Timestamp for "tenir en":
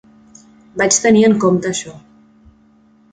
1.03-1.35